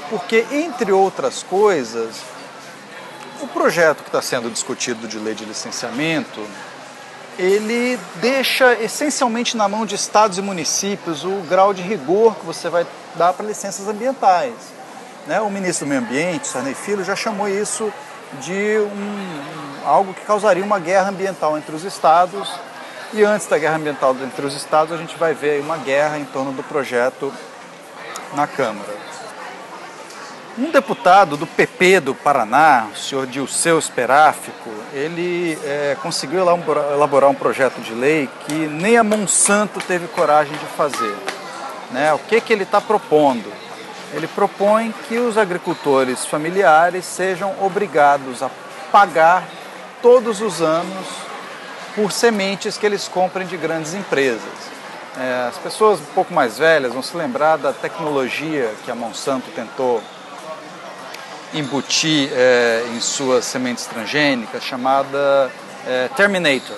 porque, 0.07 0.45
entre 0.51 0.91
outras 0.91 1.41
coisas, 1.41 2.21
o 3.41 3.47
projeto 3.47 4.03
que 4.03 4.09
está 4.09 4.21
sendo 4.21 4.51
discutido 4.51 5.07
de 5.07 5.17
lei 5.17 5.33
de 5.33 5.45
licenciamento, 5.45 6.39
ele 7.39 7.99
deixa 8.17 8.75
essencialmente 8.75 9.57
na 9.57 9.67
mão 9.67 9.83
de 9.83 9.95
estados 9.95 10.37
e 10.37 10.43
municípios 10.43 11.25
o 11.25 11.41
grau 11.49 11.73
de 11.73 11.81
rigor 11.81 12.35
que 12.35 12.45
você 12.45 12.69
vai 12.69 12.85
dar 13.15 13.33
para 13.33 13.47
licenças 13.47 13.87
ambientais. 13.87 14.53
Né? 15.25 15.41
O 15.41 15.49
ministro 15.49 15.87
do 15.87 15.89
Meio 15.89 16.01
Ambiente, 16.01 16.45
Sarney 16.45 16.75
Filho, 16.75 17.03
já 17.03 17.15
chamou 17.15 17.49
isso 17.49 17.91
de 18.43 18.77
um, 18.77 19.87
algo 19.87 20.13
que 20.13 20.21
causaria 20.21 20.63
uma 20.63 20.77
guerra 20.77 21.09
ambiental 21.09 21.57
entre 21.57 21.75
os 21.75 21.83
estados 21.83 22.47
e 23.13 23.23
antes 23.23 23.47
da 23.47 23.57
guerra 23.57 23.77
ambiental 23.77 24.15
entre 24.23 24.45
os 24.45 24.55
estados, 24.55 24.93
a 24.93 24.97
gente 24.97 25.17
vai 25.17 25.33
ver 25.33 25.61
uma 25.61 25.77
guerra 25.77 26.17
em 26.17 26.25
torno 26.25 26.51
do 26.51 26.63
projeto 26.63 27.33
na 28.35 28.45
Câmara. 28.45 28.93
Um 30.57 30.71
deputado 30.71 31.37
do 31.37 31.47
PP 31.47 32.01
do 32.01 32.13
Paraná, 32.13 32.87
o 32.93 32.97
senhor 32.97 33.25
Dilceu 33.25 33.79
Esperáfico, 33.79 34.69
ele 34.93 35.57
é, 35.63 35.95
conseguiu 36.01 36.41
elaborar 36.41 37.29
um 37.29 37.35
projeto 37.35 37.79
de 37.81 37.93
lei 37.93 38.29
que 38.45 38.53
nem 38.53 38.97
a 38.97 39.03
Monsanto 39.03 39.79
teve 39.79 40.07
coragem 40.07 40.53
de 40.53 40.65
fazer. 40.75 41.15
Né? 41.91 42.13
O 42.13 42.19
que, 42.19 42.41
que 42.41 42.51
ele 42.51 42.63
está 42.63 42.81
propondo? 42.81 43.51
Ele 44.13 44.27
propõe 44.27 44.93
que 45.07 45.17
os 45.17 45.37
agricultores 45.37 46.25
familiares 46.25 47.05
sejam 47.05 47.55
obrigados 47.61 48.43
a 48.43 48.49
pagar 48.91 49.47
todos 50.01 50.41
os 50.41 50.61
anos 50.61 51.28
por 51.99 52.13
sementes 52.13 52.77
que 52.77 52.85
eles 52.85 53.09
comprem 53.09 53.45
de 53.45 53.57
grandes 53.57 53.93
empresas. 53.93 54.41
É, 55.19 55.47
as 55.49 55.57
pessoas 55.57 55.99
um 55.99 56.13
pouco 56.15 56.33
mais 56.33 56.57
velhas 56.57 56.93
vão 56.93 57.03
se 57.03 57.15
lembrar 57.17 57.57
da 57.57 57.73
tecnologia 57.73 58.71
que 58.85 58.89
a 58.89 58.95
Monsanto 58.95 59.51
tentou 59.51 60.01
embutir 61.53 62.29
é, 62.31 62.85
em 62.95 63.01
suas 63.01 63.43
sementes 63.43 63.85
transgênicas, 63.85 64.63
chamada 64.63 65.51
é, 65.85 66.07
Terminator. 66.15 66.77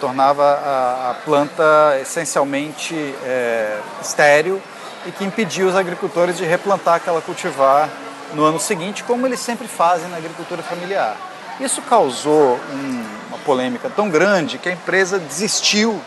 tornava 0.00 0.44
a, 0.44 1.10
a 1.10 1.14
planta 1.14 1.98
essencialmente 2.00 2.94
é, 3.24 3.80
estéril 4.00 4.62
e 5.06 5.10
que 5.10 5.24
impedia 5.24 5.66
os 5.66 5.74
agricultores 5.74 6.36
de 6.36 6.44
replantar 6.44 6.94
aquela 6.94 7.20
cultivar 7.20 7.88
no 8.32 8.44
ano 8.44 8.60
seguinte, 8.60 9.02
como 9.02 9.26
eles 9.26 9.40
sempre 9.40 9.66
fazem 9.66 10.08
na 10.08 10.18
agricultura 10.18 10.62
familiar. 10.62 11.16
Isso 11.58 11.80
causou 11.82 12.60
um, 12.72 13.04
uma 13.28 13.38
polêmica 13.38 13.90
tão 13.94 14.10
grande 14.10 14.58
que 14.58 14.68
a 14.68 14.72
empresa 14.72 15.18
desistiu 15.18 16.00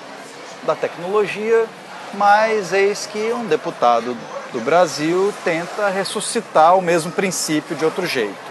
da 0.63 0.75
tecnologia, 0.75 1.65
mas 2.13 2.71
eis 2.71 3.07
que 3.07 3.31
um 3.33 3.45
deputado 3.45 4.15
do 4.53 4.59
Brasil 4.61 5.33
tenta 5.43 5.89
ressuscitar 5.89 6.77
o 6.77 6.81
mesmo 6.81 7.11
princípio 7.11 7.75
de 7.75 7.83
outro 7.85 8.05
jeito. 8.05 8.49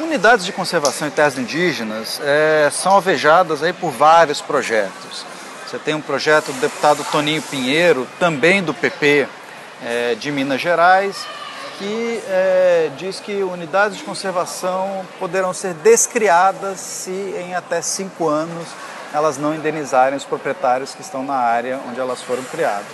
Unidades 0.00 0.44
de 0.44 0.52
conservação 0.52 1.06
em 1.06 1.10
terras 1.10 1.38
indígenas 1.38 2.20
é, 2.24 2.68
são 2.72 2.92
alvejadas 2.92 3.62
aí 3.62 3.72
por 3.72 3.90
vários 3.90 4.40
projetos. 4.40 5.24
Você 5.66 5.78
tem 5.78 5.94
um 5.94 6.00
projeto 6.00 6.46
do 6.52 6.60
deputado 6.60 7.04
Toninho 7.12 7.42
Pinheiro, 7.42 8.06
também 8.18 8.62
do 8.62 8.74
PP 8.74 9.28
é, 9.84 10.14
de 10.14 10.32
Minas 10.32 10.60
Gerais, 10.60 11.26
que 11.78 12.22
é, 12.28 12.90
diz 12.96 13.20
que 13.20 13.42
unidades 13.42 13.98
de 13.98 14.04
conservação 14.04 15.04
poderão 15.18 15.52
ser 15.52 15.74
descriadas 15.74 16.80
se 16.80 17.10
em 17.10 17.54
até 17.54 17.82
cinco 17.82 18.28
anos 18.28 18.68
elas 19.12 19.38
não 19.38 19.54
indenizarem 19.54 20.16
os 20.16 20.24
proprietários 20.24 20.94
que 20.94 21.00
estão 21.00 21.22
na 21.22 21.34
área 21.34 21.80
onde 21.88 22.00
elas 22.00 22.22
foram 22.22 22.42
criadas. 22.44 22.86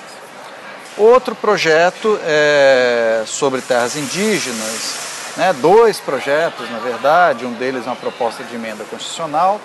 Outro 0.96 1.34
projeto 1.34 2.18
é 2.24 3.22
sobre 3.26 3.62
terras 3.62 3.96
indígenas, 3.96 4.98
né, 5.36 5.52
dois 5.54 5.98
projetos 5.98 6.68
na 6.70 6.78
verdade, 6.78 7.46
um 7.46 7.52
deles 7.52 7.86
é 7.86 7.90
uma 7.90 7.96
proposta 7.96 8.44
de 8.44 8.54
emenda 8.54 8.84
constitucional, 8.84 9.60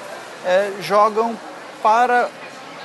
é, 0.45 0.71
jogam 0.80 1.38
para 1.82 2.30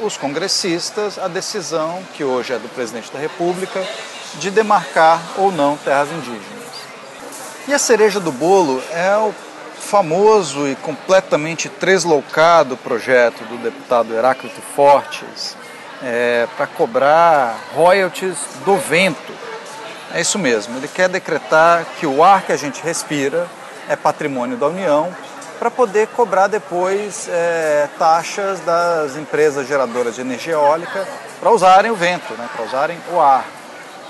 os 0.00 0.16
congressistas 0.16 1.18
a 1.18 1.28
decisão, 1.28 2.02
que 2.14 2.24
hoje 2.24 2.52
é 2.52 2.58
do 2.58 2.68
presidente 2.68 3.12
da 3.12 3.18
República, 3.18 3.86
de 4.34 4.50
demarcar 4.50 5.20
ou 5.36 5.50
não 5.50 5.76
terras 5.76 6.10
indígenas. 6.10 6.60
E 7.68 7.74
a 7.74 7.78
cereja 7.78 8.18
do 8.18 8.32
bolo 8.32 8.82
é 8.92 9.16
o 9.16 9.34
famoso 9.80 10.68
e 10.68 10.76
completamente 10.76 11.68
tresloucado 11.68 12.76
projeto 12.76 13.42
do 13.44 13.56
deputado 13.58 14.14
Heráclito 14.14 14.60
Fortes 14.74 15.56
é, 16.02 16.46
para 16.56 16.66
cobrar 16.66 17.56
royalties 17.74 18.38
do 18.64 18.76
vento. 18.76 19.32
É 20.12 20.20
isso 20.20 20.38
mesmo, 20.38 20.76
ele 20.76 20.88
quer 20.88 21.08
decretar 21.08 21.84
que 21.98 22.06
o 22.06 22.22
ar 22.22 22.42
que 22.42 22.52
a 22.52 22.56
gente 22.56 22.82
respira 22.82 23.46
é 23.88 23.96
patrimônio 23.96 24.56
da 24.56 24.66
União 24.66 25.14
para 25.58 25.70
poder 25.70 26.08
cobrar 26.08 26.46
depois 26.46 27.28
é, 27.28 27.88
taxas 27.98 28.60
das 28.60 29.16
empresas 29.16 29.68
geradoras 29.68 30.14
de 30.14 30.22
energia 30.22 30.54
eólica 30.54 31.06
para 31.38 31.50
usarem 31.50 31.90
o 31.90 31.94
vento, 31.94 32.32
né, 32.34 32.48
para 32.54 32.64
usarem 32.64 32.98
o 33.12 33.20
ar. 33.20 33.59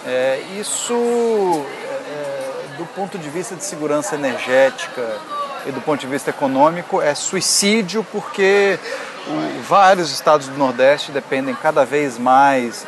É, 0.06 0.40
isso, 0.58 0.94
é, 0.94 2.76
do 2.78 2.86
ponto 2.86 3.18
de 3.18 3.28
vista 3.28 3.54
de 3.54 3.64
segurança 3.64 4.14
energética 4.14 5.06
e 5.66 5.72
do 5.72 5.80
ponto 5.82 6.00
de 6.00 6.06
vista 6.06 6.30
econômico, 6.30 7.02
é 7.02 7.14
suicídio 7.14 8.04
porque 8.10 8.78
o, 9.26 9.62
vários 9.62 10.10
estados 10.10 10.48
do 10.48 10.56
Nordeste 10.56 11.12
dependem 11.12 11.54
cada 11.54 11.84
vez 11.84 12.16
mais 12.16 12.86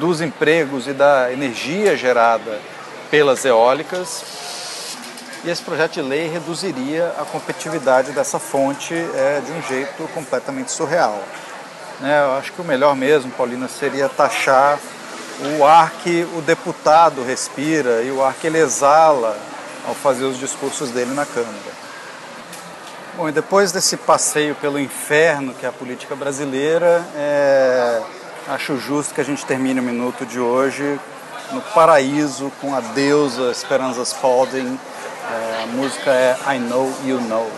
dos 0.00 0.22
empregos 0.22 0.86
e 0.86 0.94
da 0.94 1.30
energia 1.30 1.96
gerada 1.96 2.58
pelas 3.10 3.44
eólicas. 3.44 4.24
E 5.44 5.50
esse 5.50 5.60
projeto 5.60 5.92
de 5.92 6.02
lei 6.02 6.26
reduziria 6.28 7.12
a 7.18 7.26
competitividade 7.26 8.12
dessa 8.12 8.38
fonte 8.38 8.94
é, 8.94 9.42
de 9.44 9.52
um 9.52 9.62
jeito 9.62 10.08
completamente 10.14 10.72
surreal. 10.72 11.22
Né, 12.00 12.22
eu 12.22 12.38
acho 12.38 12.52
que 12.52 12.60
o 12.62 12.64
melhor 12.64 12.96
mesmo, 12.96 13.30
Paulina, 13.32 13.68
seria 13.68 14.08
taxar 14.08 14.78
o 15.58 15.64
ar 15.64 15.90
que 16.02 16.26
o 16.36 16.40
deputado 16.40 17.22
respira 17.24 18.02
e 18.02 18.10
o 18.10 18.22
ar 18.22 18.34
que 18.34 18.46
ele 18.46 18.58
exala 18.58 19.36
ao 19.86 19.94
fazer 19.94 20.24
os 20.24 20.38
discursos 20.38 20.90
dele 20.90 21.12
na 21.12 21.26
Câmara. 21.26 21.84
Bom, 23.16 23.28
e 23.28 23.32
depois 23.32 23.70
desse 23.70 23.96
passeio 23.96 24.54
pelo 24.56 24.78
inferno 24.78 25.54
que 25.54 25.64
é 25.64 25.68
a 25.68 25.72
política 25.72 26.16
brasileira, 26.16 27.04
é, 27.14 28.02
acho 28.48 28.76
justo 28.78 29.14
que 29.14 29.20
a 29.20 29.24
gente 29.24 29.44
termine 29.46 29.78
o 29.80 29.82
minuto 29.82 30.26
de 30.26 30.40
hoje 30.40 30.98
no 31.52 31.60
paraíso 31.60 32.50
com 32.60 32.74
a 32.74 32.80
deusa 32.80 33.50
Esperanza 33.50 34.04
Spalding. 34.04 34.78
É, 35.30 35.62
a 35.62 35.66
música 35.66 36.10
é 36.10 36.36
I 36.54 36.58
Know 36.58 36.92
You 37.04 37.20
Know. 37.20 37.50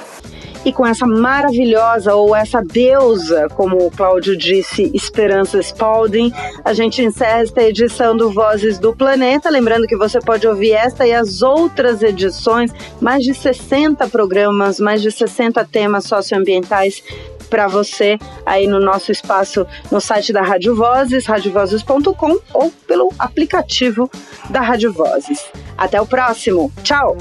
E 0.67 0.73
com 0.73 0.85
essa 0.85 1.07
maravilhosa 1.07 2.17
ou 2.17 2.35
essa 2.35 2.61
deusa, 2.61 3.47
como 3.55 3.87
o 3.87 3.91
Cláudio 3.91 4.37
disse, 4.37 4.91
Esperança 4.93 5.61
Spalding, 5.61 6.33
a 6.65 6.73
gente 6.75 7.01
encerra 7.01 7.43
esta 7.43 7.63
edição 7.63 8.17
do 8.17 8.33
Vozes 8.33 8.77
do 8.77 8.93
Planeta. 8.95 9.49
Lembrando 9.49 9.87
que 9.87 9.97
você 9.97 10.19
pode 10.19 10.45
ouvir 10.45 10.73
esta 10.73 11.07
e 11.07 11.13
as 11.13 11.41
outras 11.41 12.03
edições, 12.03 12.73
mais 13.01 13.23
de 13.23 13.33
60 13.33 14.09
programas, 14.09 14.81
mais 14.81 15.01
de 15.01 15.13
60 15.13 15.65
temas 15.67 16.03
socioambientais 16.03 17.01
para 17.49 17.69
você 17.69 18.19
aí 18.45 18.67
no 18.67 18.81
nosso 18.81 19.13
espaço 19.13 19.65
no 19.89 20.01
site 20.01 20.33
da 20.33 20.43
Rádio 20.43 20.75
Vozes, 20.75 21.27
radiovozes.com 21.27 22.41
ou 22.53 22.73
pelo 22.89 23.13
aplicativo 23.21 24.11
da 24.51 24.63
Rádio 24.63 24.93
Vozes. 24.93 25.47
Até 25.79 26.01
o 26.01 26.07
próximo. 26.07 26.73
Tchau! 26.83 27.17